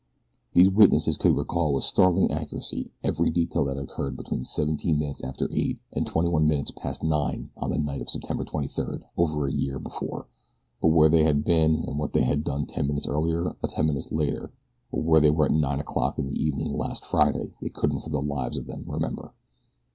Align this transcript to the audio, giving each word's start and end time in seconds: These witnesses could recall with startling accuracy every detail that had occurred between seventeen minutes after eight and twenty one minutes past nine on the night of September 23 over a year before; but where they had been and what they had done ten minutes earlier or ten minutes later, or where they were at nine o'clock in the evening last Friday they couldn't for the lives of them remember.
These 0.55 0.71
witnesses 0.71 1.15
could 1.15 1.35
recall 1.37 1.75
with 1.75 1.83
startling 1.83 2.31
accuracy 2.31 2.89
every 3.03 3.29
detail 3.29 3.65
that 3.65 3.77
had 3.77 3.83
occurred 3.83 4.17
between 4.17 4.43
seventeen 4.43 4.97
minutes 4.97 5.23
after 5.23 5.47
eight 5.51 5.77
and 5.93 6.07
twenty 6.07 6.27
one 6.27 6.47
minutes 6.47 6.71
past 6.71 7.03
nine 7.03 7.51
on 7.55 7.69
the 7.69 7.77
night 7.77 8.01
of 8.01 8.09
September 8.09 8.43
23 8.43 9.03
over 9.15 9.45
a 9.45 9.51
year 9.51 9.77
before; 9.77 10.25
but 10.81 10.87
where 10.87 11.07
they 11.07 11.21
had 11.23 11.43
been 11.43 11.83
and 11.85 11.99
what 11.99 12.13
they 12.13 12.23
had 12.23 12.43
done 12.43 12.65
ten 12.65 12.87
minutes 12.87 13.07
earlier 13.07 13.49
or 13.61 13.69
ten 13.69 13.85
minutes 13.85 14.11
later, 14.11 14.51
or 14.91 15.03
where 15.03 15.21
they 15.21 15.29
were 15.29 15.45
at 15.45 15.51
nine 15.53 15.79
o'clock 15.79 16.17
in 16.17 16.25
the 16.25 16.43
evening 16.43 16.73
last 16.75 17.05
Friday 17.05 17.53
they 17.61 17.69
couldn't 17.69 18.01
for 18.01 18.09
the 18.09 18.19
lives 18.23 18.57
of 18.57 18.65
them 18.65 18.83
remember. 18.87 19.35